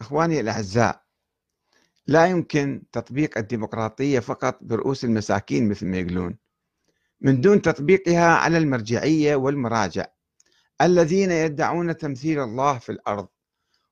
[0.00, 1.02] إخواني الأعزاء
[2.06, 6.38] لا يمكن تطبيق الديمقراطية فقط برؤوس المساكين مثل ما يقولون
[7.20, 10.06] من دون تطبيقها على المرجعية والمراجع
[10.80, 13.28] الذين يدعون تمثيل الله في الأرض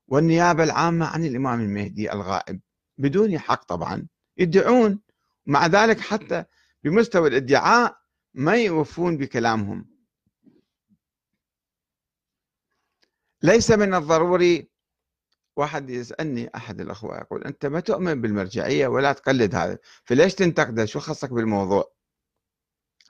[0.09, 2.61] والنيابة العامة عن الإمام المهدي الغائب
[2.99, 4.07] بدون حق طبعا
[4.39, 5.01] يدعون
[5.47, 6.45] مع ذلك حتى
[6.85, 7.97] بمستوى الادعاء
[8.35, 9.87] ما يوفون بكلامهم.
[13.43, 14.74] ليس من الضروري
[15.57, 21.01] واحد يسألني أحد الأخوة يقول أنت ما تؤمن بالمرجعية ولا تقلد هذا فليش تنتقده؟ شو
[21.01, 21.93] خصك بالموضوع؟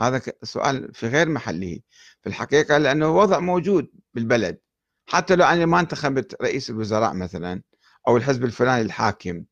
[0.00, 1.80] هذا سؤال في غير محله
[2.20, 4.59] في الحقيقة لأنه وضع موجود بالبلد.
[5.06, 7.62] حتى لو أنا ما انتخبت رئيس الوزراء مثلا
[8.09, 9.45] أو الحزب الفلاني الحاكم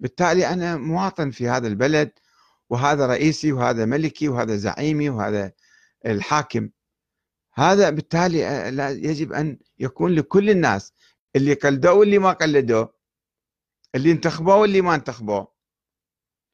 [0.00, 2.10] بالتالي أنا مواطن في هذا البلد
[2.70, 5.52] وهذا رئيسي وهذا ملكي وهذا زعيمي وهذا
[6.06, 6.70] الحاكم.
[7.54, 8.40] هذا بالتالي
[9.04, 10.92] يجب أن يكون لكل الناس
[11.36, 12.94] اللي قلدوه واللي ما قلدوه
[13.94, 15.54] اللي انتخبوه واللي ما انتخبوه.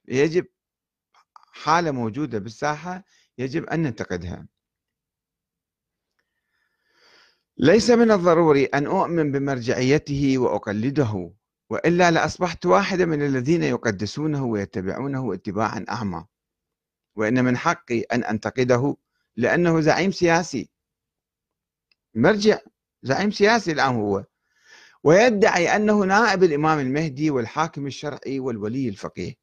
[0.08, 0.46] يجب
[1.52, 3.04] حالة موجودة بالساحة
[3.38, 4.48] يجب أن ننتقدها.
[7.56, 11.32] ليس من الضروري أن أؤمن بمرجعيته وأقلده
[11.70, 16.26] وإلا لأصبحت واحدا من الذين يقدسونه ويتبعونه اتباعا أعمى.
[17.16, 18.96] وإن من حقي أن أنتقده
[19.36, 20.70] لأنه زعيم سياسي.
[22.14, 22.58] مرجع
[23.02, 24.24] زعيم سياسي الآن هو.
[25.04, 29.34] ويدعي أنه نائب الإمام المهدي والحاكم الشرعي والولي الفقيه.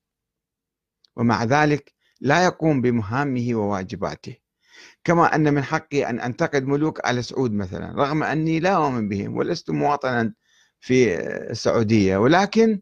[1.16, 4.38] ومع ذلك لا يقوم بمهامه وواجباته.
[5.04, 9.38] كما أن من حقي أن أنتقد ملوك آل سعود مثلا رغم أني لا أؤمن بهم
[9.38, 10.34] ولست مواطنا
[10.80, 11.16] في
[11.52, 12.18] السعودية.
[12.18, 12.82] ولكن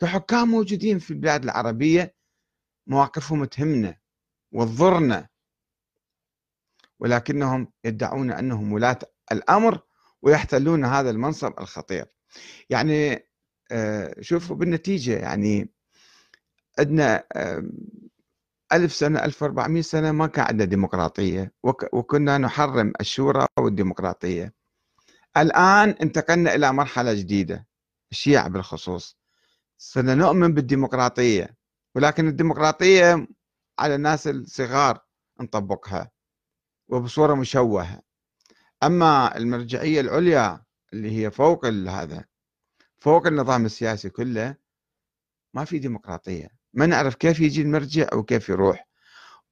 [0.00, 2.14] كحكام موجودين في البلاد العربية
[2.86, 3.98] مواقفهم تهمنا
[4.52, 5.28] وتضرنا.
[7.00, 8.98] ولكنهم يدعون أنهم ولاة
[9.32, 9.80] الأمر
[10.22, 12.06] ويحتلون هذا المنصب الخطير.
[12.70, 13.26] يعني
[13.72, 15.70] آه، شوفوا بالنتيجة يعني
[16.78, 17.24] عندنا
[18.72, 21.52] ألف سنة 1400 سنة ما كان عندنا ديمقراطية
[21.92, 24.54] وكنا نحرم الشورى والديمقراطية.
[25.36, 27.66] الآن انتقلنا إلى مرحلة جديدة
[28.12, 29.18] الشيعة بالخصوص.
[29.78, 31.56] صرنا نؤمن بالديمقراطية
[31.94, 33.28] ولكن الديمقراطية
[33.78, 34.98] على الناس الصغار
[35.40, 36.10] نطبقها
[36.88, 38.02] وبصورة مشوهة.
[38.82, 42.24] أما المرجعية العليا اللي هي فوق هذا
[42.98, 44.56] فوق النظام السياسي كله
[45.54, 46.48] ما في ديمقراطية.
[46.72, 48.88] ما نعرف كيف يجي المرجع وكيف يروح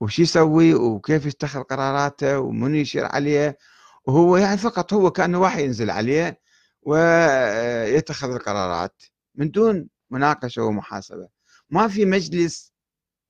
[0.01, 3.59] وش يسوي وكيف يتخذ قراراته ومن يشير عليه.
[4.05, 6.41] وهو يعني فقط هو كأنه واحد ينزل عليه
[6.83, 9.03] ويتخذ القرارات
[9.35, 11.29] من دون مناقشة ومحاسبة.
[11.71, 12.73] ما في مجلس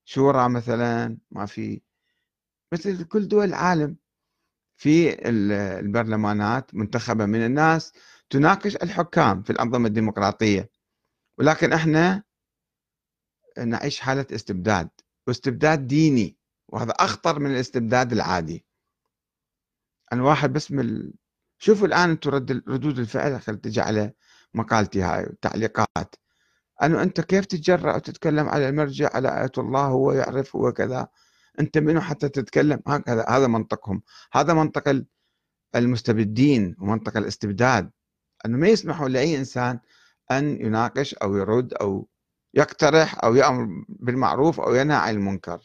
[0.05, 1.81] شورى مثلا ما في
[2.73, 3.97] مثل كل دول العالم.
[4.79, 7.93] في البرلمانات منتخبة من الناس
[8.29, 10.69] تناقش الحكام في الأنظمة الديمقراطية.
[11.37, 12.23] ولكن إحنا
[13.57, 14.89] نعيش حالة استبداد
[15.27, 18.65] واستبداد ديني وهذا أخطر من الاستبداد العادي.
[20.13, 21.11] أنا واحد بس من
[21.57, 24.13] شوفوا الآن أنتم رد ردود الفعل خل تجي على
[24.53, 26.15] مقالتي هاي التعليقات
[26.83, 31.07] أنه أنت كيف تتجرأ وتتكلم على المرجع على آية الله هو يعرف هو كذا.
[31.59, 34.01] أنت منو حتى تتكلم؟ هكذا هذا منطقهم.
[34.33, 35.03] هذا منطق
[35.75, 37.91] المستبدين ومنطق الاستبداد.
[38.45, 39.79] أنه ما يسمحوا لأي إنسان
[40.31, 42.07] أن يناقش أو يرد أو
[42.53, 45.57] يقترح أو يأمر بالمعروف أو ينهى عن المنكر.